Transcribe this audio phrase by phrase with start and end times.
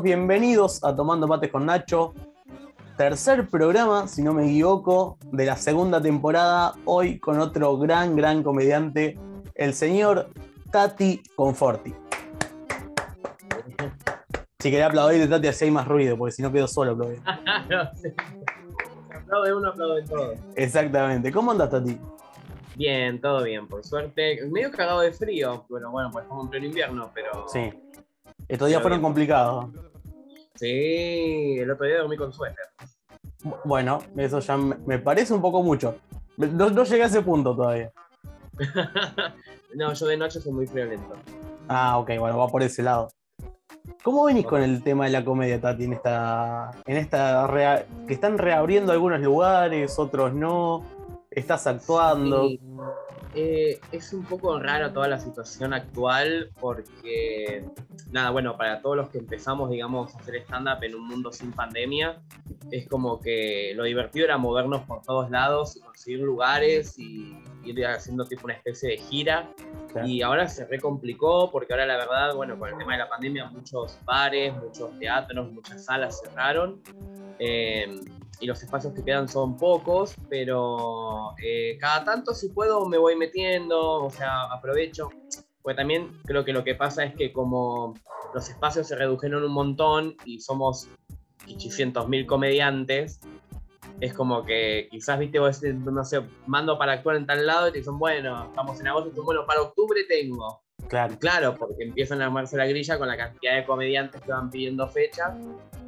[0.00, 2.14] todos bienvenidos a Tomando Mates con Nacho.
[2.96, 6.72] Tercer programa, si no me equivoco, de la segunda temporada.
[6.86, 9.18] Hoy con otro gran, gran comediante,
[9.54, 10.30] el señor
[10.70, 11.94] Tati Conforti.
[14.58, 17.30] Si quería aplaudir de Tati, así hay más ruido, porque si no quedo solo aplaudiendo.
[19.22, 20.34] Aplaude uno, aplaude todo.
[20.56, 21.30] Exactamente.
[21.30, 21.98] ¿Cómo andas, Tati?
[22.74, 24.40] Bien, todo bien, por suerte.
[24.50, 27.46] Medio cagado de frío, pero bueno, pues estamos en pleno invierno, pero.
[27.48, 27.70] Sí.
[28.48, 29.02] Estos días Pero fueron bien.
[29.02, 29.89] complicados.
[30.60, 32.66] Sí, el otro día dormí con suéter.
[33.64, 35.96] Bueno, eso ya me parece un poco mucho.
[36.36, 37.90] No, no llegué a ese punto todavía.
[39.74, 41.14] no, yo de noche soy muy friolento.
[41.66, 43.08] Ah, ok, bueno, va por ese lado.
[44.02, 48.12] ¿Cómo venís con el tema de la comedia, Tati, en esta, en esta rea- que
[48.12, 50.84] están reabriendo algunos lugares, otros no?
[51.30, 52.48] ¿Estás actuando?
[52.48, 52.60] Sí,
[53.36, 57.64] eh, es un poco raro toda la situación actual porque,
[58.10, 61.52] nada, bueno, para todos los que empezamos, digamos, a hacer stand-up en un mundo sin
[61.52, 62.20] pandemia,
[62.72, 67.86] es como que lo divertido era movernos por todos lados y conseguir lugares y ir
[67.86, 69.54] haciendo tipo una especie de gira.
[69.92, 70.08] Claro.
[70.08, 73.48] Y ahora se recomplicó porque ahora la verdad, bueno, con el tema de la pandemia
[73.50, 76.82] muchos bares, muchos teatros, muchas salas cerraron.
[77.38, 78.00] eh,
[78.40, 83.14] y los espacios que quedan son pocos, pero eh, cada tanto si puedo me voy
[83.16, 85.10] metiendo, o sea, aprovecho.
[85.62, 87.94] Porque también creo que lo que pasa es que como
[88.34, 90.88] los espacios se redujeron un montón y somos
[91.46, 93.20] 800.000 comediantes,
[94.00, 97.72] es como que quizás, viste, vos, no sé, mando para actuar en tal lado y
[97.72, 100.62] te dicen, bueno, estamos en agosto, bueno, para octubre tengo.
[100.90, 101.16] Claro.
[101.20, 104.88] Claro, porque empiezan a armarse la grilla con la cantidad de comediantes que van pidiendo
[104.88, 105.32] fechas,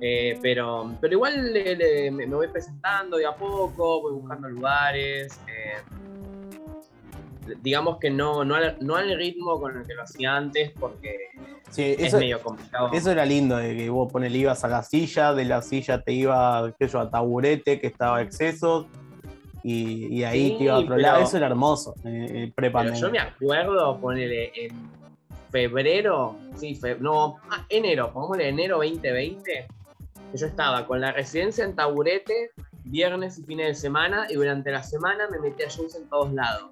[0.01, 5.39] eh, pero, pero igual le- le- me, voy presentando de a poco, voy buscando lugares.
[5.49, 5.83] eh,
[7.61, 11.17] digamos que no, no, al, no al ritmo con el que lo hacía antes, porque
[11.71, 12.91] Sí, es eso, medio complicado.
[12.93, 16.13] eso era lindo, de que vos ponele, ibas a la silla, de la silla te
[16.13, 18.87] iba, qué sé yo, a taburete, que estaba a excesos,
[19.63, 21.23] y, y ahí Sí, te iba a otro pero- lado.
[21.23, 24.91] Eso era hermoso, eh, eh, Pero yo me acuerdo, ponele en
[25.51, 29.43] febrero, sí, fe- no, ah, enero, pongámosle enero 2020,
[30.33, 32.51] que yo estaba con la residencia en taburete,
[32.85, 36.71] viernes y fines de semana, y durante la semana me metía shows en todos lados.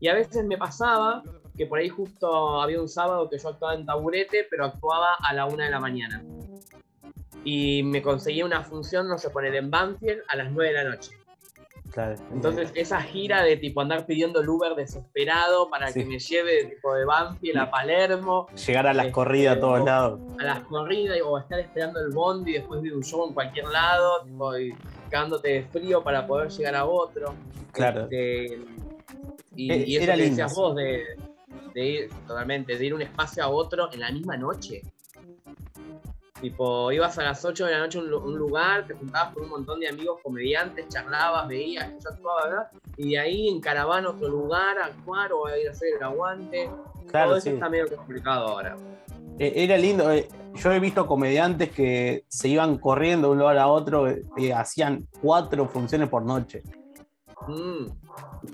[0.00, 1.22] Y a veces me pasaba
[1.56, 5.32] que por ahí justo había un sábado que yo actuaba en taburete, pero actuaba a
[5.34, 6.22] la una de la mañana.
[7.44, 10.90] Y me conseguía una función, no sé, poner en Banfield a las 9 de la
[10.90, 11.10] noche.
[11.94, 12.16] Claro.
[12.32, 16.00] Entonces, esa gira de tipo andar pidiendo el Uber desesperado para Sí.
[16.00, 19.84] que me lleve tipo de Banfield a Palermo, llegar a las este, corridas a todos
[19.84, 20.20] lados.
[20.40, 24.24] a las corridas, o estar esperando el bondi después de un show en cualquier lado,
[24.24, 24.74] tipo, y
[25.08, 27.32] cagándote de frío para poder llegar a otro.
[27.70, 28.02] Claro.
[28.10, 28.58] Este,
[29.54, 31.04] y, Eh, y eso era que decías vos de,
[31.74, 34.82] de ir, totalmente, de ir un espacio a otro en la misma noche.
[36.40, 39.32] Tipo, ibas a las 8 de la noche a un, lu- un lugar, te juntabas
[39.34, 42.66] con un montón de amigos comediantes, charlabas, veías yo actuaba, ¿verdad?
[42.96, 45.94] Y de ahí en caravana a otro lugar a actuar o a ir a hacer
[45.96, 46.66] el aguante.
[46.66, 47.50] Todo Claro, eso sí.
[47.50, 48.76] está medio complicado ahora.
[49.38, 50.10] Eh, Era lindo.
[50.10, 54.52] eh, Yo he visto comediantes que se iban corriendo de un lugar a otro, eh,
[54.54, 56.62] hacían cuatro funciones por noche.
[57.46, 57.86] Mm.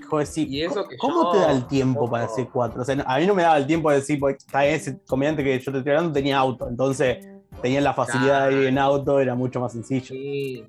[0.07, 2.81] Joder, sí, Y eso que ¿Cómo yo te da el tiempo para hacer cuatro?
[2.81, 5.43] O sea, a mí no me daba el tiempo de decir, porque está ese comediante
[5.43, 7.17] que yo te estoy hablando tenía auto, entonces
[7.61, 10.07] tenía la facilidad de ir en auto, era mucho más sencillo.
[10.07, 10.65] Sí.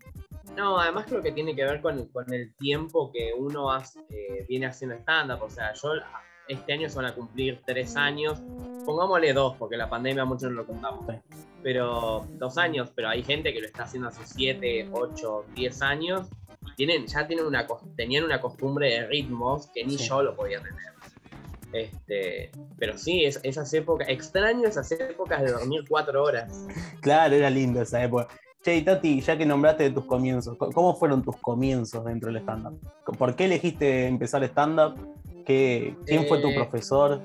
[0.56, 4.44] No, además creo que tiene que ver con, con el tiempo que uno hace- eh,
[4.48, 5.42] viene haciendo stand-up.
[5.42, 5.91] O sea, yo
[6.48, 8.41] este año se van a cumplir tres años.
[8.84, 11.06] Pongámosle dos, porque la pandemia mucho no lo contamos.
[11.08, 11.14] Sí.
[11.62, 16.28] Pero dos años, pero hay gente que lo está haciendo hace siete, ocho, diez años.
[16.66, 17.66] Y tienen, ya tienen una,
[17.97, 20.09] tenían una costumbre de ritmos que ni Sí.
[20.09, 20.76] yo lo podía tener.
[21.72, 26.66] Este, pero sí, es- esas épocas, extraño esas épocas de dormir cuatro horas.
[27.00, 28.28] Claro, era lindo esa época.
[28.62, 32.31] Che, y Tati, ya que nombraste de tus comienzos, co- ¿cómo fueron tus comienzos dentro
[32.33, 32.78] del stand-up?
[33.19, 34.95] ¿Por qué elegiste empezar stand-up?
[35.45, 37.21] ¿Qué- ¿Quién fue tu Eh, profesor?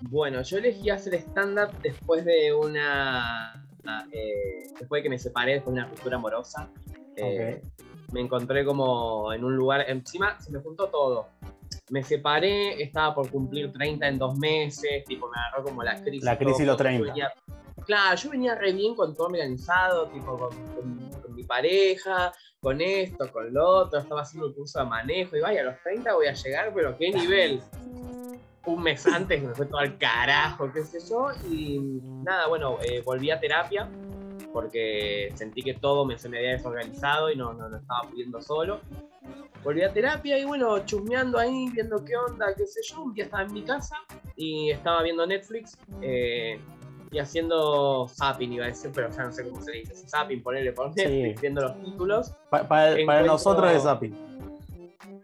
[0.00, 3.60] Bueno, yo elegí hacer stand-up después de una.
[4.12, 6.70] eh, después de que me separé, después de una ruptura amorosa.
[7.16, 7.60] Eh,
[8.12, 9.84] Me encontré como en un lugar.
[9.88, 11.26] Encima se me juntó todo.
[11.90, 16.24] Me separé, estaba por cumplir 30 en dos meses, tipo me agarró como la crisis.
[16.24, 16.98] La crisis de los todo, 30.
[17.06, 17.32] yo venía-
[17.84, 22.80] claro, yo venía re bien con todo organizado, tipo con, con- con mi pareja, con
[22.80, 26.14] esto, con lo otro, estaba haciendo el curso de manejo, y vaya, a los 30
[26.14, 27.60] voy a llegar, pero qué nivel.
[28.66, 31.78] Un mes antes me fue todo al carajo, qué sé yo, y
[32.24, 33.86] nada, bueno, eh, volví a terapia
[34.52, 38.40] porque sentí que todo me, se me había desorganizado y no, no lo estaba pudiendo
[38.40, 38.80] solo.
[39.62, 43.02] Volví a terapia y bueno, chusmeando ahí, viendo qué onda, qué sé yo.
[43.02, 43.96] Un día estaba en mi casa
[44.36, 45.76] y estaba viendo Netflix.
[46.02, 46.60] eh,
[47.10, 49.94] y haciendo zapping, iba a decir, pero ya no sé cómo se dice.
[49.94, 52.32] Zapping, ponerle por Netflix, viendo los títulos.
[52.50, 54.12] Pa- para, para nosotros es zapping.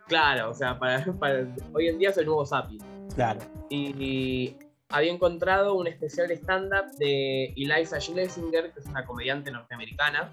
[0.06, 2.78] Claro, o sea, para, para- hoy en día es el nuevo zapping.
[3.14, 3.40] Claro.
[3.68, 4.56] Y, y
[4.90, 10.32] había encontrado un especial de stand-up de Eliza Schlesinger, que es una comediante norteamericana.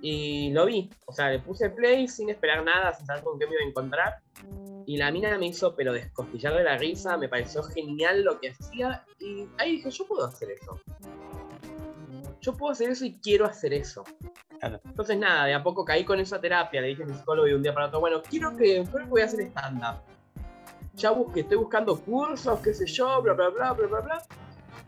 [0.00, 3.46] Y lo vi, o sea, le puse play sin esperar nada, sin saber con qué
[3.46, 4.18] me iba a encontrar.
[4.86, 8.50] Y la mina me hizo, pero descostillar de la risa, me pareció genial lo que
[8.50, 9.02] hacía.
[9.18, 10.78] Y ahí dije, yo puedo hacer eso.
[12.42, 14.04] Yo puedo hacer eso y quiero hacer eso.
[14.60, 14.78] Claro.
[14.84, 17.54] Entonces nada, de a poco caí con esa terapia, le dije a mi psicólogo y
[17.54, 20.02] un día para otro, bueno, quiero que, que voy a hacer stand-up.
[20.96, 24.22] Ya busqué, estoy buscando cursos, qué sé yo, bla, bla, bla, bla, bla, bla.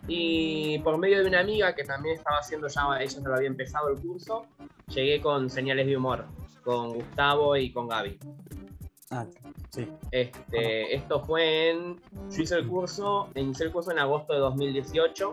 [0.09, 3.49] Y por medio de una amiga que también estaba haciendo ya, ella ya lo había
[3.49, 4.47] empezado el curso,
[4.89, 6.27] llegué con señales de humor,
[6.63, 8.19] con Gustavo y con Gaby.
[9.11, 9.27] Ah,
[9.71, 9.89] sí.
[10.11, 12.01] Este, esto fue en.
[12.31, 15.33] Yo hice el curso, inicié el curso en agosto de 2018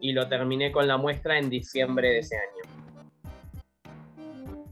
[0.00, 2.78] y lo terminé con la muestra en diciembre de ese año.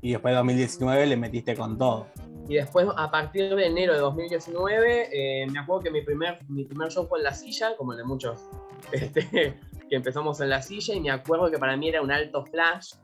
[0.00, 2.06] Y después de 2019 le metiste con todo.
[2.48, 5.08] Y después, a partir de enero de 2019,
[5.42, 7.98] eh, me acuerdo que mi primer, mi primer show fue en la silla, como el
[7.98, 8.40] de muchos,
[8.92, 9.58] este,
[9.88, 12.94] que empezamos en la silla, y me acuerdo que para mí era un alto flash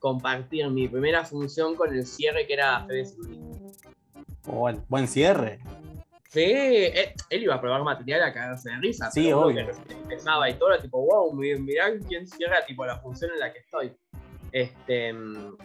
[0.00, 3.04] compartir mi primera función con el cierre que era Fede.
[4.44, 5.58] Bueno, buen cierre.
[6.30, 9.10] Sí, él, él iba a probar material a cagarse de risa.
[9.10, 9.66] Sí, obvio.
[9.88, 13.52] empezaba y todo, era tipo, wow, mi- mirá quién cierra tipo la función en la
[13.52, 13.92] que estoy.
[14.52, 15.14] Este,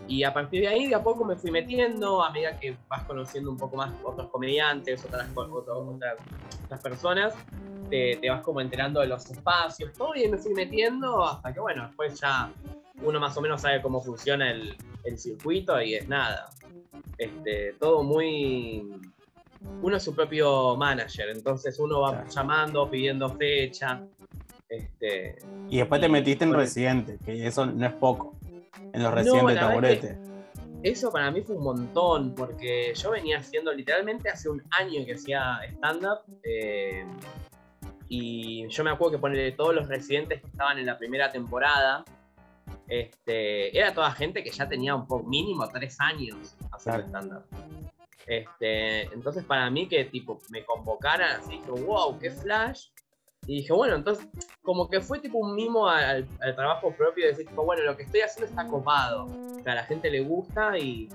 [0.08, 3.04] y a partir de ahí, de a poco me fui metiendo, a medida que vas
[3.04, 5.78] conociendo un poco más otros comediantes, otras, otras,
[6.66, 7.34] otras personas,
[7.90, 11.60] te, te vas como enterando de los espacios, todo, y me fui metiendo hasta que,
[11.60, 12.52] bueno, después ya
[13.02, 16.50] uno más o menos sabe cómo funciona el, el circuito y es nada.
[17.18, 18.84] Este, todo muy
[19.82, 22.30] uno es su propio manager, entonces uno va Claro.
[22.30, 24.02] llamando, pidiendo fecha.
[24.68, 25.38] Este,
[25.70, 26.64] Y después te metiste en bueno.
[26.64, 28.36] residente, que eso no es poco.
[28.94, 30.18] En los No, residentes la verdad taburete.
[30.84, 35.14] eso para mí fue un montón, porque yo venía haciendo literalmente hace un año que
[35.14, 36.20] hacía stand-up.
[36.44, 37.06] eh,
[38.10, 42.04] y yo me acuerdo que ponerle todos los residentes que estaban en la primera temporada.
[42.88, 47.44] Este, era toda gente que ya tenía un poco mínimo tres años haciendo stand-up.
[48.28, 52.88] Este, entonces para mí que tipo me convocaran así, dije, wow, qué flash.
[53.46, 54.26] Y dije, bueno, entonces
[54.62, 56.26] como que fue tipo un mimo al,
[56.56, 59.26] trabajo propio de decir, tipo, bueno, lo que estoy haciendo está copado.
[59.26, 61.10] O sea, a la gente le gusta y,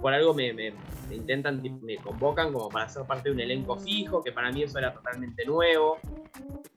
[0.00, 0.74] por algo me,
[1.10, 4.78] intentan, me convocan como para ser parte de un elenco fijo, que para mí eso
[4.78, 5.98] era totalmente nuevo.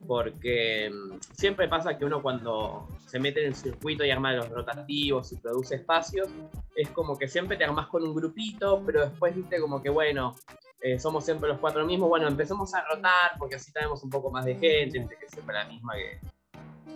[0.06, 4.50] Porque mm, siempre pasa que uno cuando se mete en el circuito y arma los
[4.50, 6.30] rotativos y produce espacios,
[6.76, 10.36] es como que siempre te armas con un grupito, pero después viste como que bueno,
[10.84, 14.30] eh, somos siempre los cuatro mismos, bueno, empecemos a rotar porque así tenemos un poco
[14.30, 16.12] más de gente, viste que es siempre la misma que...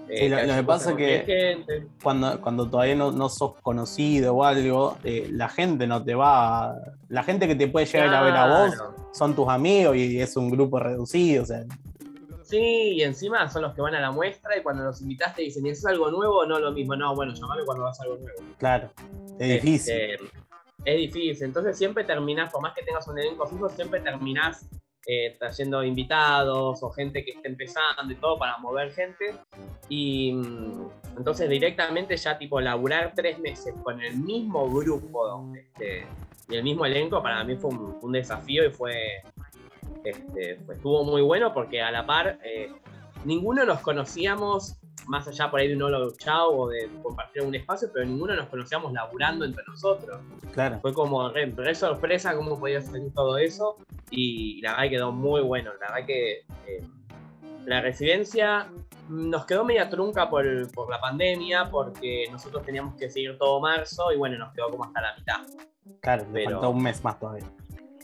[0.10, 1.88] eh, Sí, lo- que pasa cosas que- gente.
[2.04, 6.70] Cuando, cuando todavía no, no sos conocido o algo, eh, la gente no te va.
[6.72, 6.76] a-
[7.10, 8.74] La gente que te puede llegar a ver a vos
[9.14, 11.44] son tus amigos y es un grupo reducido.
[11.44, 11.64] O sea,
[12.44, 12.58] Sí,
[12.94, 15.66] y encima son los que van a la muestra y cuando los invitas te dicen,
[15.66, 16.96] ¿y eso es algo nuevo o no lo mismo?
[16.96, 18.40] No, bueno, llamame cuando vas a algo nuevo.
[18.58, 18.90] claro,
[19.38, 19.94] es difícil.
[20.86, 21.46] Es difícil.
[21.46, 24.68] Entonces siempre terminás, por más que tengas un elenco fijo, siempre terminás
[25.10, 29.36] eh, trayendo invitados o gente que esté empezando y todo para mover gente.
[29.88, 36.06] Y mm, entonces directamente ya tipo laburar tres meses con el mismo grupo este,
[36.50, 39.24] y el mismo elenco para mí fue un, desafío y fue,
[40.04, 42.70] este, estuvo muy bueno porque a la par eh,
[43.24, 47.56] ninguno nos conocíamos más allá por ahí de un holo chao o de compartir un
[47.56, 50.20] espacio, pero ninguno nos conocíamos laburando entre nosotros.
[50.54, 50.80] Claro.
[50.82, 53.78] Fue como re, re sorpresa cómo podía salir todo eso
[54.12, 55.72] y la verdad que quedó muy bueno.
[55.80, 56.84] La verdad que eh,
[57.66, 58.68] la residencia
[59.10, 64.12] nos quedó media trunca por, por la pandemia porque nosotros teníamos que seguir todo marzo
[64.12, 65.42] y bueno, nos quedó como hasta la mitad.
[66.02, 67.46] Claro, Pero- faltó un mes más todavía.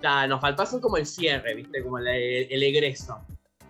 [0.02, 1.82] Ya, nos faltó hacer como el cierre, ¿viste?
[1.82, 3.20] Como el, el egreso.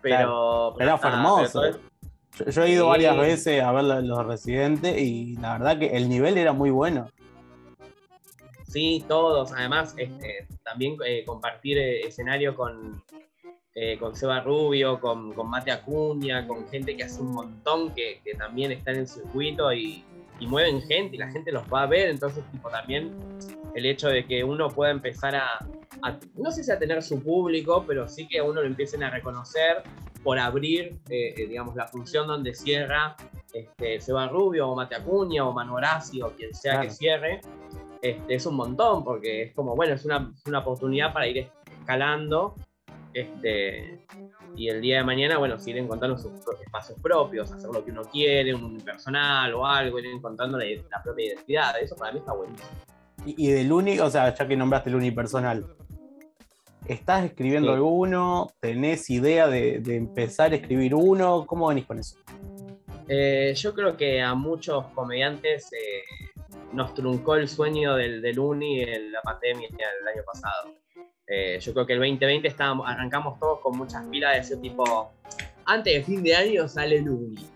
[0.01, 1.61] Pero, Pero fue nada, hermoso.
[1.61, 1.92] pero todo-
[2.37, 2.89] Yo, yo he ido Sí.
[2.89, 7.09] varias veces a ver los residentes y la verdad que el nivel era muy bueno.
[8.67, 9.51] Sí, todos.
[9.53, 13.03] Además, este, también eh, compartir eh, escenario con,
[13.75, 18.19] eh, con Seba Rubio, con, con Mate Acuña, con gente que hace un montón, que,
[18.23, 20.03] que también está en el circuito y,
[20.39, 22.09] y mueven gente y la gente los va a ver.
[22.09, 23.11] Entonces, tipo, también
[23.75, 25.47] el hecho de que uno pueda empezar a,
[26.01, 29.03] a- no sé si a tener su público, pero sí que a uno lo empiecen
[29.03, 29.83] a reconocer
[30.23, 33.15] por abrir, eh, eh, digamos, la función donde cierra
[33.53, 36.87] este, Seba Rubio o Mate Acuña o Manu Horacio o quien sea Claro.
[36.87, 37.41] que cierre
[38.01, 41.49] este, es un montón, porque es como, bueno, es una, es una oportunidad para ir
[41.79, 42.55] escalando
[43.13, 43.99] Este,
[44.55, 46.31] y el día de mañana, bueno, si ir encontrando sus
[46.63, 50.65] espacios propios, hacer lo que uno quiere, un personal o algo, ir encontrando la,
[51.03, 51.73] propia identidad.
[51.81, 52.69] Eso para mí está buenísimo.
[53.25, 55.65] Y, del uni, o sea, ya que nombraste el unipersonal,
[56.87, 58.51] ¿estás escribiendo alguno?
[58.59, 61.45] ¿Tenés idea de, empezar a escribir uno?
[61.45, 62.17] ¿Cómo venís con eso?
[63.07, 66.03] Eh, yo creo que a muchos comediantes eh,
[66.71, 70.73] nos truncó el sueño del, del uni en la pandemia el año pasado.
[71.27, 75.11] Eh, yo creo que el 2020 estábamos, arrancamos todos con muchas pilas de ese tipo.
[75.65, 77.52] Antes de fin de año sale el uni.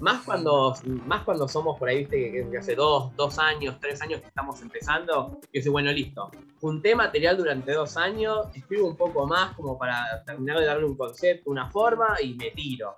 [0.00, 0.74] Más, cuando,
[1.06, 4.60] más cuando somos por ahí, viste, que, hace dos, dos años, tres años que estamos
[4.60, 9.78] empezando, y dice, bueno, listo, junté material durante dos años, escribo un poco más como
[9.78, 12.96] para terminar de darle un concepto, una forma, y me tiro.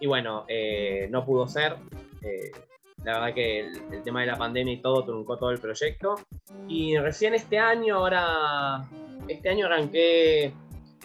[0.00, 1.76] Y bueno, eh, no pudo ser.
[2.22, 2.50] Eh,
[3.04, 6.16] la verdad que el, tema de la pandemia y todo truncó todo el proyecto.
[6.68, 8.82] Y recién este año, ahora,
[9.28, 10.52] este año arranqué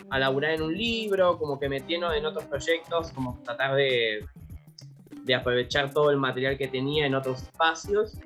[0.10, 4.26] a laburar en un libro, como que me tieno en otros proyectos, como tratar de,
[5.28, 8.18] de aprovechar todo el material que tenía en otros espacios.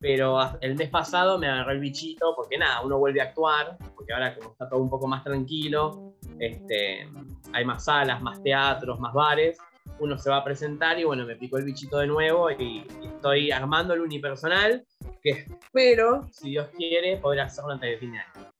[0.00, 4.12] Pero el mes pasado me agarré el bichito, porque nada, uno vuelve a actuar, porque
[4.12, 7.08] ahora como está todo un poco más tranquilo, este,
[7.52, 9.58] hay más salas, más teatros, más bares,
[9.98, 13.50] uno se va a presentar y bueno, me picó el bichito de nuevo y, estoy
[13.50, 14.84] armando el unipersonal
[15.20, 18.52] que espero, si Dios quiere, poder hacerlo antes de fin de año.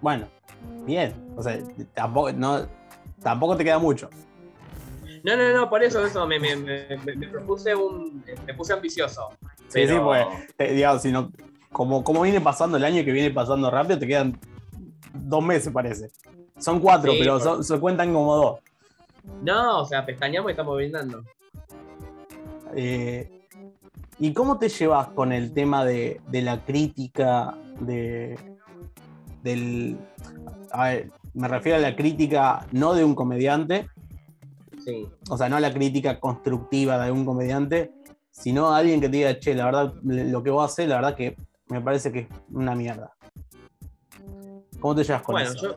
[0.00, 0.26] Bueno,
[0.86, 1.58] bien, o sea,
[1.92, 2.66] tampoco, no,
[3.22, 4.08] tampoco te queda mucho.
[5.22, 8.24] No, no, no, por eso, eso me, me, me, propuse un.
[8.46, 9.30] Me puse ambicioso.
[9.68, 10.26] Sí, sí, pues,
[10.58, 11.12] digamos, si
[11.72, 14.38] como, como viene pasando el año que viene pasando rápido, te quedan
[15.12, 16.10] dos meses, parece.
[16.58, 18.60] Son cuatro, pero se cuentan como dos.
[19.42, 21.22] No, o sea, pestañamos y estamos brindando.
[22.74, 23.36] Eh,
[24.18, 28.38] ¿Y cómo te llevas con el tema de, la crítica, de,
[29.42, 29.98] del...
[30.72, 33.88] A ver, me refiero a la crítica no de un comediante,
[34.86, 35.08] sí.
[35.28, 37.92] o sea, no a la crítica constructiva de un comediante,
[38.30, 41.16] sino a alguien que te diga, che, la verdad, lo que vos haces, la verdad
[41.16, 41.36] que
[41.68, 43.12] me parece que es una mierda.
[44.80, 45.76] ¿Cómo te llevas con bueno, eso?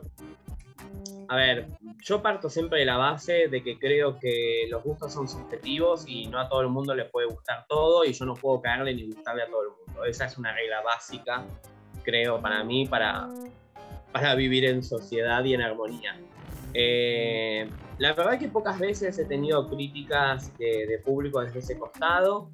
[1.28, 1.66] a ver,
[2.02, 6.26] yo parto siempre de la base de que creo que los gustos son subjetivos y
[6.26, 9.06] no a todo el mundo le puede gustar todo y yo no puedo caerle ni
[9.06, 10.04] gustarle a todo el mundo.
[10.04, 11.44] Esa es una regla básica,
[12.02, 13.28] creo, para mí, para,
[14.12, 16.20] para vivir en sociedad y en armonía.
[16.74, 17.68] Eh,
[18.00, 22.50] la verdad es que pocas veces he tenido críticas de, de, público desde ese costado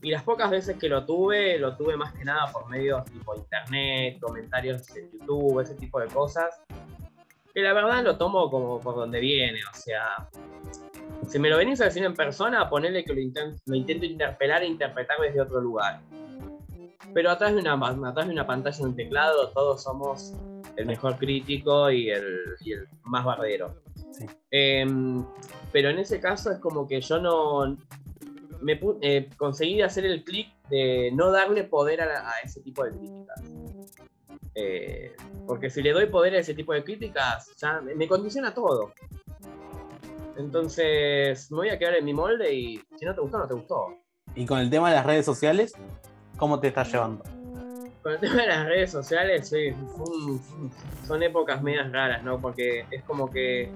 [0.00, 3.36] y las pocas veces que lo tuve, lo tuve más que nada por medios tipo
[3.36, 6.62] internet, comentarios en YouTube, ese tipo de cosas
[7.52, 10.26] que la verdad lo tomo como por donde viene, o sea,
[11.26, 13.74] si me lo venís a decir en persona, ponele que lo, intento,
[14.06, 16.00] interpelar e interpretar desde otro lugar.
[17.12, 20.34] Pero atrás de, una, atrás de una pantalla y un teclado, todos somos
[20.78, 22.56] el mejor crítico y el,
[23.02, 23.82] más bardero.
[24.50, 25.24] Em,
[25.72, 27.76] pero en ese caso es como que yo no
[28.60, 32.92] me eh, conseguí hacer el clic de no darle poder a, a, ese tipo de
[32.92, 33.42] críticas.
[34.54, 35.12] Eh,
[35.46, 38.92] porque si le doy poder a ese tipo de críticas, ya me condiciona todo.
[40.36, 43.54] Entonces, me voy a quedar en mi molde y si no te gustó, no te
[43.54, 43.96] gustó.
[44.36, 45.72] ¿Y con el tema de las redes sociales,
[46.36, 47.24] cómo te estás llevando?
[48.08, 49.74] Con el tema de las redes sociales, sí,
[51.06, 52.40] son, épocas medias raras, ¿no?
[52.40, 53.70] Porque es como que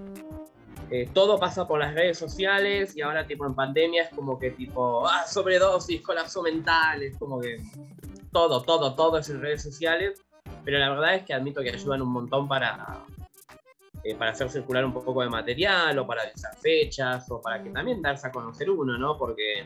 [0.91, 4.53] eh, todo pasa por las redes sociales y ahora tipo en pandemia es como que
[4.53, 7.59] tipo, ah, sobredosis, colapso mental, es como que
[8.33, 10.23] todo, todo, todo es en redes sociales
[10.65, 13.05] pero la verdad es que admito que ayudan un montón para,
[14.05, 17.71] eh, para hacer circular un poco de material o para avisar fechas o para que
[17.71, 19.17] también darse a conocer uno, ¿no?
[19.19, 19.65] Porque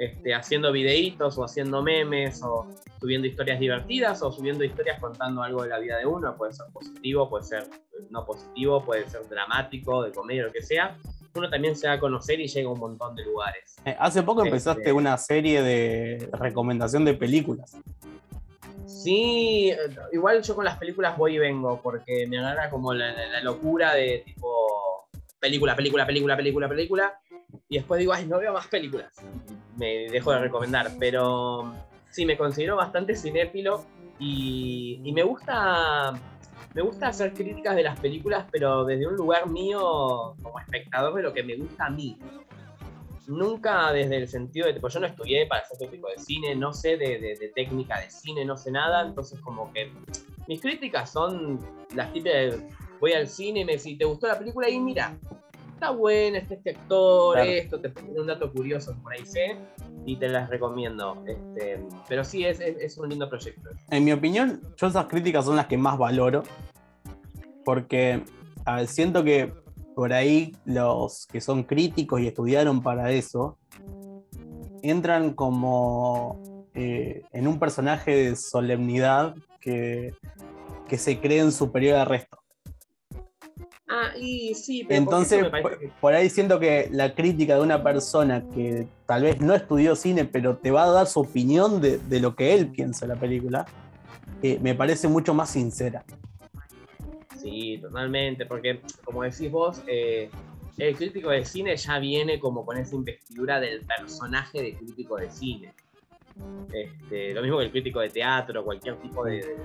[0.00, 2.66] este, haciendo videitos o haciendo memes o
[2.98, 6.64] subiendo historias divertidas o subiendo historias contando algo de la vida de uno, puede ser
[6.72, 7.68] positivo, puede ser
[8.08, 10.96] no positivo, puede ser dramático, de comedia, lo que sea,
[11.34, 13.76] uno también se da a conocer y llega a un montón de lugares.
[13.84, 17.76] Eh, hace poco empezaste este, una serie de recomendación de películas.
[18.86, 19.70] Sí,
[20.12, 24.22] igual yo con las películas voy y vengo, porque me agarra como la, locura de
[24.24, 27.20] tipo película, película, película, película, película,
[27.68, 29.12] y después digo, ay, no veo más películas.
[29.80, 31.72] Me dejo de recomendar, pero
[32.10, 33.82] sí, me considero bastante cinéfilo
[34.18, 36.12] y, me gusta
[36.74, 41.22] me gusta hacer críticas de las películas, pero desde un lugar mío como espectador de
[41.22, 42.16] lo que me gusta a mí
[43.26, 46.54] nunca desde el sentido de, tipo, yo no estudié para hacer este tipo de cine,
[46.54, 49.90] no sé de, técnica de cine, no sé nada, entonces como que
[50.46, 51.60] mis críticas son
[51.94, 52.68] las típicas de,
[53.00, 54.68] voy al cine y me decís, ¿te gustó la película?
[54.68, 55.16] Y mira,
[55.80, 59.56] está buena, está este actor, esto, te pongo un dato curioso por ahí sé,
[60.04, 61.24] y te las recomiendo.
[61.26, 63.70] Este, pero sí, es, es, un lindo proyecto.
[63.88, 66.42] En mi opinión, yo esas críticas son las que más valoro,
[67.64, 68.22] porque
[68.66, 69.54] a ver, siento que
[69.96, 73.56] por ahí los que son críticos y estudiaron para eso,
[74.82, 80.12] entran como eh, en un personaje de solemnidad que,
[80.88, 82.39] que se creen superior al resto.
[83.92, 87.60] Ah, y sí, pero Entonces, por, parece que- por ahí siento que la crítica de
[87.62, 91.80] una persona que tal vez no estudió cine, pero te va a dar su opinión
[91.80, 93.66] de, de lo que él piensa de la película,
[94.42, 96.04] eh, me parece mucho más sincera.
[97.36, 100.30] Sí, totalmente, porque como decís vos, eh,
[100.78, 105.30] el crítico de cine ya viene como con esa investidura del personaje de crítico de
[105.30, 105.74] cine.
[106.72, 109.56] Este, lo mismo que el crítico de teatro, cualquier tipo de, de-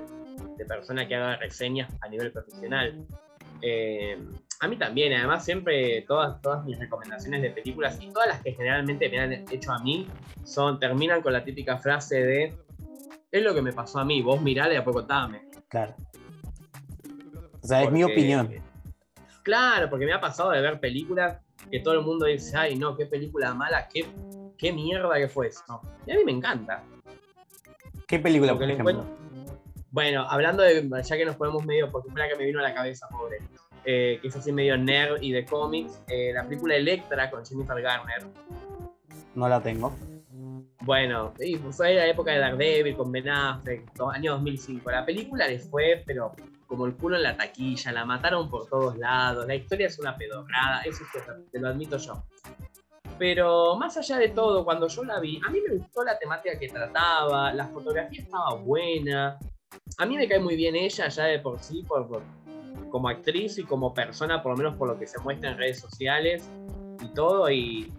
[0.57, 3.05] de persona que haga reseñas a nivel profesional.
[3.67, 4.23] Eh,
[4.59, 8.53] a mí también, además siempre todas, todas mis recomendaciones de películas y todas las que
[8.53, 10.07] generalmente me han hecho a mí
[10.43, 12.53] son, terminan con la típica frase de
[13.31, 15.49] es lo que me pasó a mí, vos mirale y después contame.
[15.67, 15.95] Claro.
[17.59, 18.53] O sea, es mi opinión.
[19.41, 21.41] Claro, porque me ha pasado de ver películas
[21.71, 24.05] que todo el mundo dice, ay no, qué película mala, qué,
[24.59, 25.81] qué mierda que fue eso.
[26.05, 26.83] Y a mí me encanta.
[28.07, 29.24] ¿Qué película, por Porque le ejemplo?
[29.95, 32.63] Bueno, hablando de, ya que nos ponemos medio, porque fue la que me vino a
[32.63, 33.37] la cabeza, pobre,
[33.85, 37.81] eh, que es así medio nerd y de cómics, eh, la película Electra con Jennifer
[37.81, 38.23] Garner.
[39.35, 39.95] No la tengo.
[40.81, 44.91] Bueno, y fue la época de Daredevil con Ben Affleck, año 2005.
[44.91, 46.33] La película le fue, pero
[46.67, 50.17] como el culo en la taquilla, la mataron por todos lados, la historia es una
[50.17, 51.19] pedorrada, eso sí,
[51.53, 52.21] te lo admito yo.
[53.17, 56.59] Pero más allá de todo, cuando yo la vi, a mí me gustó la temática
[56.59, 59.39] que trataba, la fotografía estaba buena.
[59.97, 62.23] A mí me cae muy bien ella ya de por sí, por, por-
[62.89, 65.79] como actriz y como persona, por lo menos por lo que se muestra en redes
[65.79, 66.49] sociales
[67.01, 67.49] y todo.
[67.49, 67.91] Y,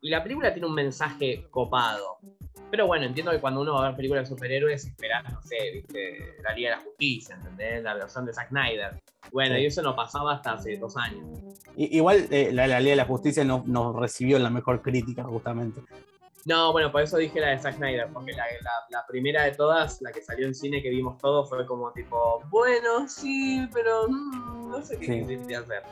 [0.00, 2.18] y la película tiene un mensaje copado.
[2.70, 5.56] Pero bueno, entiendo que cuando uno va a ver películas de superhéroes, esperas, no sé,
[5.72, 7.82] viste, la Liga de la Justicia, ¿entendés?
[7.82, 9.00] La versión de Zack Snyder.
[9.32, 9.62] Bueno, Sí.
[9.62, 11.24] y eso no pasaba hasta hace dos años.
[11.76, 15.80] Igual eh, la, la Ley de la Justicia no- nos recibió la mejor crítica, justamente.
[16.48, 19.52] No, bueno, por eso dije la de Zack Snyder, porque la, la- la primera de
[19.52, 24.08] todas, la que salió en cine que vimos todos, fue como tipo, bueno, sí, pero
[24.08, 25.20] mm, no sé qué Sí.
[25.20, 25.82] quisiste hacer.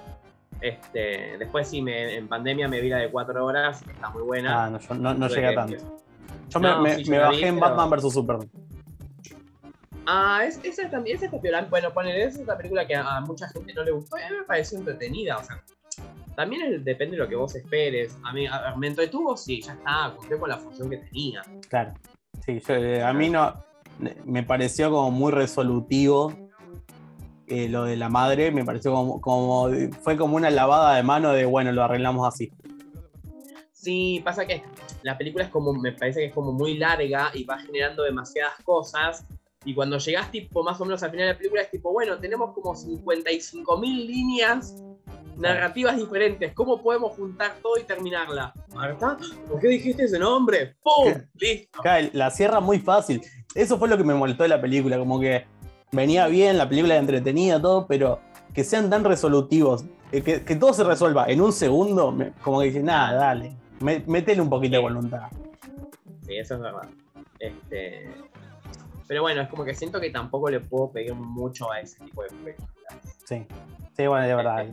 [0.62, 4.22] Este, después sí, me, en pandemia me vi la de cuatro horas, que está muy
[4.22, 4.64] buena.
[4.64, 6.00] Ah, no, yo- no, no llega que- tanto.
[6.48, 8.50] Yo me, No, me- sí, yo me la bajé vi, en pero- Batman vs Superman.
[10.06, 11.62] Ah, es- esa también, esa está piola.
[11.68, 14.22] Bueno, poner esa es la película que a, a mucha gente no le gustó y
[14.22, 15.36] a mí me pareció entretenida.
[15.36, 15.60] O sea,
[16.36, 18.16] también es- depende de lo que vos esperes.
[18.24, 21.42] A mí, a me entretuvo, sí, ya está, cumplió con la función que tenía.
[21.68, 21.94] Claro.
[22.44, 23.52] Sí, yo, eh, a mí no.
[24.26, 26.32] Me pareció como muy resolutivo
[27.48, 28.50] eh, lo de la madre.
[28.52, 29.68] Me pareció como, como.
[30.02, 32.52] Fue como una lavada de mano de bueno, lo arreglamos así.
[33.72, 34.62] Sí, pasa que
[35.02, 38.54] la película es como, me parece que es como muy larga y va generando demasiadas
[38.64, 39.24] cosas.
[39.64, 42.18] Y cuando llegás tipo más o menos al final de la película es tipo, bueno,
[42.18, 44.76] tenemos como 55 mil líneas
[45.36, 46.52] narrativas diferentes.
[46.54, 48.52] ¿Cómo podemos juntar todo y terminarla?
[48.74, 49.16] Marta,
[49.48, 50.76] ¿por qué dijiste ese nombre?
[50.82, 51.12] ¡Pum!
[51.34, 51.82] Listo.
[51.82, 53.22] Claro, la cierra muy fácil.
[53.54, 54.98] Eso fue lo que me molestó de la película.
[54.98, 55.44] Como que
[55.92, 58.20] venía bien, la película era entretenida, todo, pero
[58.54, 62.60] que sean tan resolutivos, eh, que, que todo se resuelva en un segundo, me- como
[62.60, 65.28] que dije, nada, dale, me- métele un poquito de voluntad.
[66.26, 66.88] Sí, eso es verdad.
[67.38, 68.10] Este,
[69.08, 72.22] pero bueno, es como que siento que tampoco le puedo pedir mucho a ese tipo
[72.22, 73.16] de películas.
[73.24, 73.46] Sí,
[73.96, 74.66] sí, bueno, de verdad.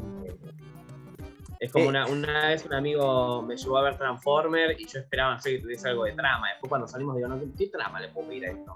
[1.60, 1.90] Es como Eh.
[1.90, 5.52] una, una vez un amigo me llevó a ver Transformer y yo esperaba no sé,
[5.56, 6.50] que tuviese algo de trama.
[6.50, 8.74] Después cuando salimos digo, no, ¿qué, trama le puedo pedir a esto?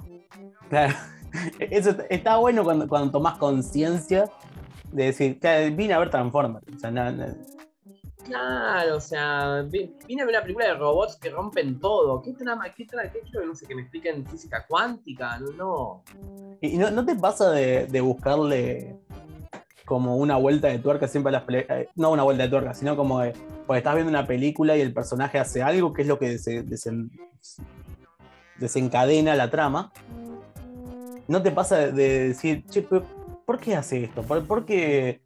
[0.70, 0.94] Claro.
[1.60, 4.30] Eso está- bueno cuando, cuando tomás conciencia
[4.92, 6.66] de decir, "Claro, vine a ver Transformers.
[6.76, 7.26] O sea, no- no-
[8.28, 12.22] Claro, o sea, vi- vine a ver una película de robots que rompen todo.
[12.22, 12.66] ¿Qué trama?
[12.76, 13.10] ¿Qué trama?
[13.12, 15.40] ¿Qué quiero no sé, que me expliquen física cuántica?
[15.58, 16.04] No.
[16.62, 18.98] ¿Y no, no te pasa de, de buscarle
[19.86, 22.74] como una vuelta de tuerca siempre a las pele- eh, No una vuelta de tuerca,
[22.74, 23.34] sino como de.
[23.66, 26.64] Pues estás viendo una película y el personaje hace algo que es lo que dese-
[26.66, 27.10] desen-
[28.60, 29.92] desencadena la trama.
[31.28, 34.24] ¿No te pasa de, de decir, che, ¿por qué hace esto?
[34.24, 35.22] ¿Por, por qué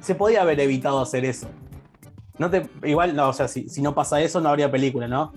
[0.00, 1.48] se podía haber evitado hacer eso?
[2.38, 5.32] No te, igual, no, o sea, si, si no pasa eso, no habría película, ¿no?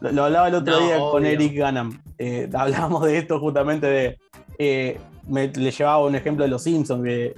[0.00, 1.24] Lo, lo hablaba el otro No, día con.
[1.26, 2.02] Eric Ganam.
[2.18, 4.18] Eh, hablábamos de esto justamente de.
[4.58, 7.04] eh, me, le llevaba un ejemplo de los Simpsons.
[7.04, 7.34] que-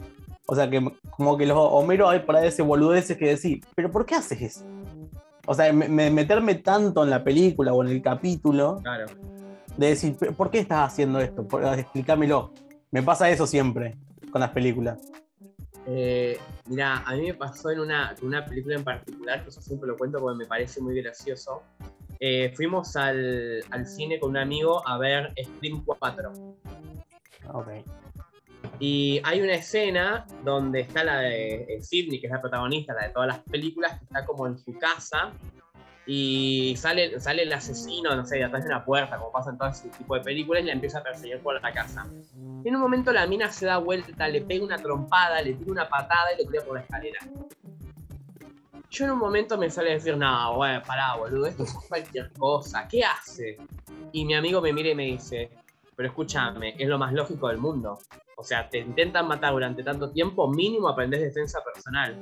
[0.46, 4.04] o sea, que como que los Homero hay para ese boludeces que decir, ¿pero por
[4.04, 4.64] qué haces eso?
[5.46, 9.06] O sea, me- me- meterme tanto en la película o en el capítulo Claro.
[9.76, 11.46] de decir, "¿Pero ¿por qué estás haciendo esto?
[11.46, 12.50] Por- Explícamelo.
[12.90, 13.96] Me pasa eso siempre
[14.32, 14.98] con las películas.
[15.86, 19.88] Eh, mira, a mí me pasó en una, una película en particular, que yo siempre
[19.88, 21.62] lo cuento porque me parece muy gracioso.
[22.18, 26.32] Eh, fuimos al, al cine con un amigo a ver Scream 4.
[27.54, 27.68] Ok.
[28.78, 33.08] Y hay una escena donde está la de eh, Sidney, que es la protagonista, la
[33.08, 35.32] de todas las películas, que está como en su casa
[36.06, 39.68] y sale, sale el asesino, no sé, atrás de una puerta, como pasa en todo
[39.68, 42.06] ese tipo de películas, y la empieza a perseguir por la casa.
[42.64, 45.72] Y en un momento la mina se da vuelta, le pega una trompada, le tira
[45.72, 47.20] una patada y lo tira por la escalera.
[48.90, 52.32] Yo en un momento me sale a decir, no, bueno, pará, boludo, esto es cualquier
[52.32, 53.58] cosa, ¿qué hace?
[54.12, 55.50] Y mi amigo me mira y me dice,
[55.94, 58.00] pero escúchame, es lo más lógico del mundo.
[58.36, 62.16] O sea, te intentan matar durante tanto tiempo, mínimo aprendes defensa personal.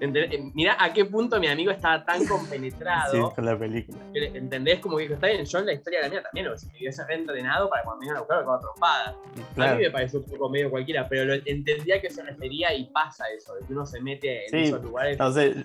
[0.00, 3.10] Eh, Mira a qué punto mi amigo estaba tan compenetrado.
[3.10, 3.98] Sí, con la película.
[4.14, 4.80] ¿Entendés?
[4.80, 6.78] Como que está bien, yo en la historia de la mía también, o sea, me
[6.78, 9.16] dio ese reentrdenado para cuando me vengan a buscar con trompada.
[9.56, 12.84] A mí me parece un poco medio cualquiera, pero lo, entendía que se refería y
[12.86, 15.18] pasa eso, de que uno se mete en esos lugares.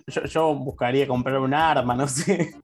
[0.08, 2.56] Yo, yo buscaría comprar un arma, no sé.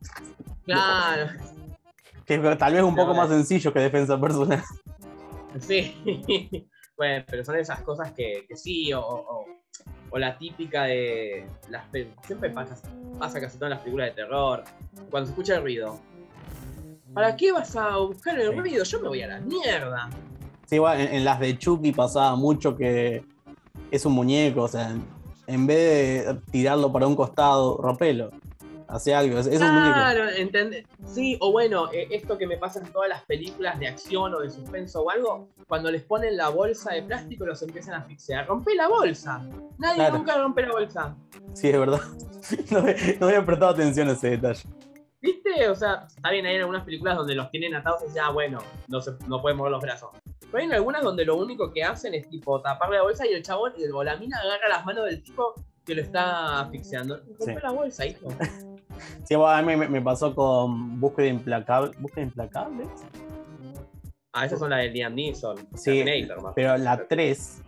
[0.65, 1.29] Claro.
[2.25, 4.63] que tal vez un poco más sencillo que defensa personal.
[5.59, 6.67] Sí.
[6.97, 9.60] bueno, pero son esas cosas que, que sí, o o
[10.17, 11.83] la típica de las
[12.25, 12.75] siempre pasa,
[13.17, 14.63] pasa casi todas las películas de terror,
[15.09, 15.99] cuando se escucha el ruido.
[17.13, 18.83] ¿Para qué vas a buscar el ruido?
[18.83, 20.09] Yo me voy a la mierda.
[20.65, 23.23] Sí, igual en, las de Chucky pasaba mucho que
[23.89, 24.95] es un muñeco, o sea,
[25.47, 28.31] en vez de tirarlo para un costado, rompelo
[28.91, 29.39] hace algo.
[29.39, 30.85] Es, claro, ¿entendés?
[31.05, 34.39] Sí, o bueno, eh, esto que me pasa en todas las películas de acción o
[34.39, 38.47] de suspenso o algo, cuando les ponen la bolsa de plástico los empiezan a asfixiar.
[38.47, 39.41] ¡Rompe la bolsa!
[39.77, 41.15] Nadie nunca rompe la bolsa.
[41.53, 42.01] Sí, es verdad.
[42.71, 44.63] No, había prestado atención a ese detalle.
[45.21, 45.69] ¿Viste?
[45.69, 48.99] O sea, está bien, hay algunas películas donde los tienen atados y ya, bueno, no,
[48.99, 50.09] se, no pueden mover los brazos.
[50.51, 53.43] Pero hay algunas donde lo único que hacen es tipo taparle la bolsa y el
[53.43, 55.53] chabón o la mina agarra las manos del tipo
[55.85, 57.21] que lo está asfixiando.
[57.39, 58.27] Rompe la bolsa, hijo.
[59.23, 61.91] Sí, a mí me, pasó con Búsqueda Implacable.
[61.99, 62.85] ¿Búsqueda Implacable?
[64.33, 65.57] Ah, esas son las de Liam Neeson.
[65.75, 66.03] Sí,
[66.55, 67.61] pero la 3.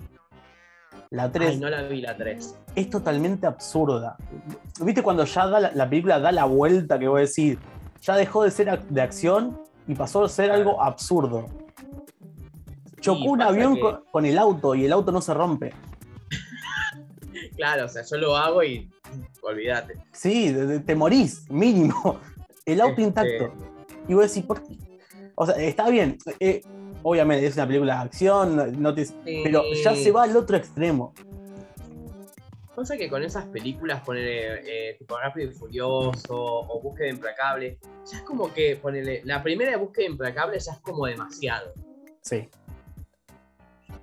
[1.09, 1.49] La 3.
[1.49, 2.55] Ay, no la vi la 3.
[2.75, 4.15] Es totalmente absurda.
[4.81, 7.59] ¿Viste cuando ya da la, película da la vuelta que voy a decir?
[8.01, 11.45] Ya dejó de ser de acción y pasó a ser algo absurdo.
[12.99, 13.77] Chocó un avión
[14.11, 15.73] con el auto y el auto no se rompe.
[17.57, 18.89] claro, o sea, yo lo hago y
[19.41, 19.95] olvídate.
[20.11, 22.19] Sí, te morís, mínimo.
[22.65, 23.53] El auto este, intacto.
[24.07, 24.77] Y vos decís, ¿por qué?
[25.35, 26.17] O sea, está bien.
[26.39, 26.61] Eh,
[27.03, 28.95] obviamente es una película de acción, no
[29.25, 31.13] pero ya se va al otro extremo.
[32.75, 37.77] Cosa que con esas películas, ponerle eh, tipo Rápido y Furioso o Búsqueda Implacable,
[38.11, 39.21] ya es como que ponerle.
[39.25, 41.71] La primera de Búsqueda Implacable ya es como demasiado.
[42.21, 42.49] Sí.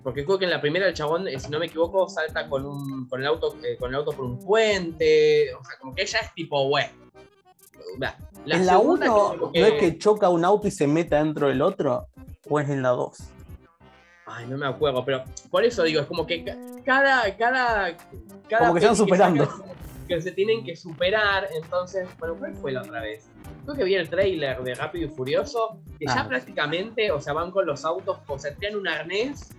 [0.02, 2.64] Porque creo que en la primera el chabón, eh, si no me equivoco, salta con,
[2.64, 5.52] un, con, el auto, eh, con el auto por un puente.
[5.54, 6.90] O sea, como que ella es tipo, bueno.
[8.46, 12.08] en la 1 no es que choca un auto y se mete dentro del otro,
[12.48, 13.18] o es en la 2.
[14.26, 16.44] Ay, no me acuerdo, pero por eso digo, es como que
[16.84, 17.36] cada.
[17.36, 17.96] cada,
[18.48, 19.48] cada como que van superando.
[20.08, 23.28] Que, se tienen que superar, entonces, bueno, ¿cuál fue la otra vez?
[23.64, 26.28] Creo que vi el trailer de Rápido y Furioso, que ya ah.
[26.28, 29.50] prácticamente, o sea, van con los autos, o sea, tienen un arnés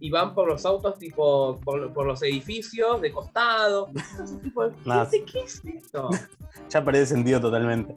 [0.00, 3.90] y van por los autos, tipo, por, los edificios de costado.
[5.32, 6.10] ¿Qué es esto?
[6.68, 7.96] ya parece sentido totalmente.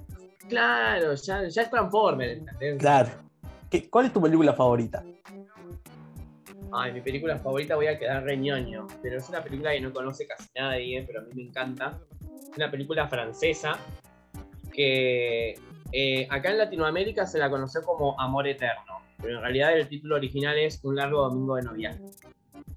[0.49, 2.77] Claro, ya, ya es Transformer, ¿entendés?
[2.77, 3.09] Claro.
[3.89, 5.03] ¿Cuál es tu película favorita?
[6.73, 10.25] Ay, mi película favorita voy a quedar reñoño, pero es una película que no conoce
[10.25, 11.99] casi nadie, pero a mí me encanta.
[12.49, 13.77] Es una película francesa
[14.73, 15.55] que
[15.91, 20.15] eh, acá en Latinoamérica se la conoció como Amor Eterno pero en realidad el título
[20.15, 22.11] original es Un largo domingo de noviembre.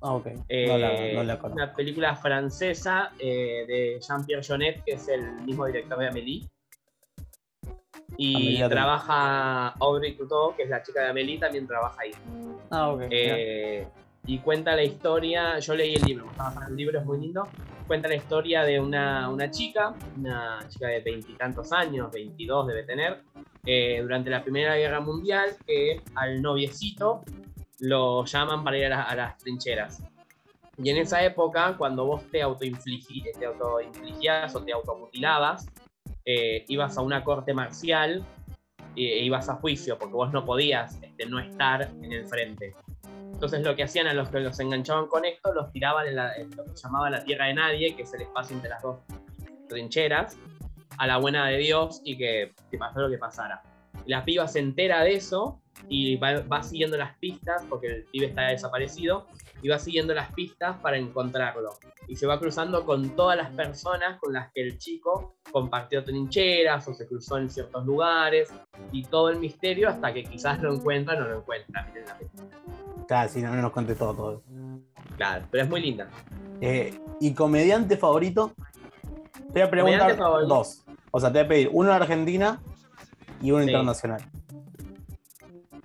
[0.00, 0.26] Ah, ok.
[0.48, 1.16] Eh,
[1.50, 6.48] una película francesa eh, de Jean-Pierre Jeunet, que es el mismo director de Amélie.
[8.16, 12.12] Y trabaja Audrey Tautou, que es la chica de Amélie, también trabaja ahí.
[12.70, 13.02] Ah, ok.
[13.11, 13.87] Eh,
[14.26, 16.30] y cuenta la historia, yo leí el libro,
[16.68, 17.46] el libro es muy lindo,
[17.87, 23.22] cuenta la historia de una, una chica, una chica de veintitantos años, 22 debe tener,
[23.66, 27.22] eh, durante la Primera Guerra Mundial que al noviecito
[27.80, 30.02] lo llaman para ir a, las trincheras.
[30.78, 35.66] Y en esa época, cuando vos te autoinfligías te autoinfligías o te automutilabas,
[36.24, 38.24] eh, ibas a una corte marcial
[38.96, 42.74] e ibas a juicio, porque vos no podías este, no estar en el frente.
[43.44, 46.16] Entonces lo que hacían a los que los enganchaban con esto, los tiraban en,
[46.57, 49.00] lo que se llamaba la tierra de nadie, que es el espacio entre las dos
[49.68, 50.38] trincheras,
[50.96, 53.62] a la buena de Dios y que, que pasó lo que pasara.
[54.07, 58.48] La piba se entera de eso y va, siguiendo las pistas, porque el pibe está
[58.48, 59.26] desaparecido,
[59.61, 61.74] y va siguiendo las pistas para encontrarlo.
[62.09, 66.88] Y se va cruzando con todas las personas con las que el chico compartió trincheras
[66.88, 68.50] o se cruzó en ciertos lugares,
[68.90, 71.92] y todo el misterio hasta que quizás lo encuentran o no lo encuentran.
[73.06, 74.42] Claro, si no, no nos conté todo, todo.
[75.16, 76.08] Claro, pero es muy linda.
[76.60, 78.52] Eh, ¿Y comediante favorito?
[79.52, 80.84] Te voy a preguntar dos.
[81.10, 82.60] O sea, te voy a pedir uno de Argentina
[83.40, 83.70] y uno Sí.
[83.70, 84.22] internacional.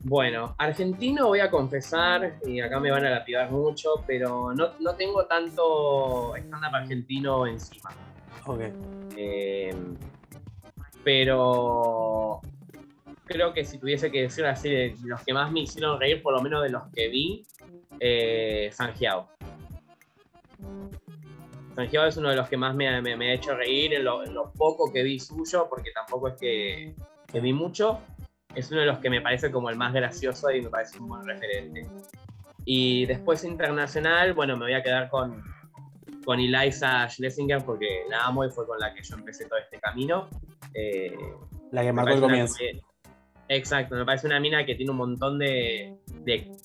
[0.01, 4.95] Bueno, argentino voy a confesar, y acá me van a lapidar mucho, pero no, no
[4.95, 7.89] tengo tanto stand-up argentino encima.
[8.45, 8.61] Ok.
[9.17, 9.75] Eh,
[11.03, 11.98] pero
[13.29, 16.33] creo que si tuviese que decir así de los que más me hicieron reír, por
[16.33, 17.45] lo menos de los que vi,
[17.99, 19.29] eh, Sanjiao.
[21.75, 24.23] Sanjiao es uno de los que más me, me- me ha hecho reír en lo,
[24.23, 26.95] en lo poco que vi suyo, porque tampoco es que,
[27.31, 27.99] que vi mucho.
[28.55, 31.07] Es uno de los que me parece como el más gracioso y me parece un
[31.07, 31.87] buen referente.
[32.65, 35.41] Y después internacional, bueno, me voy a quedar con,
[36.25, 39.79] con Eliza Schlesinger porque la amo y fue con la que yo empecé todo este
[39.79, 40.27] camino.
[40.73, 41.15] Eh,
[41.71, 42.55] La que marcó el comienzo.
[43.51, 45.97] Exacto, me parece una mina que tiene un montón de,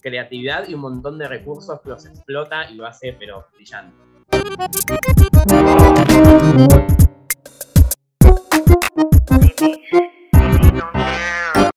[0.03, 3.97] creatividad y un montón de recursos que los explota y lo hace, pero brillante.